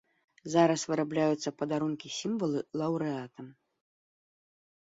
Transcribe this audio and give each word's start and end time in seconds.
Зараз 0.53 0.85
вырабляюцца 0.91 1.53
падарункі-сімвалы 1.59 2.59
лаўрэатам. 2.83 3.55